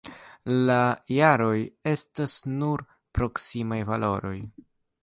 [0.69, 0.77] La
[1.17, 1.59] jaroj
[1.93, 2.87] estas nur
[3.21, 4.39] proksimaj valoroj.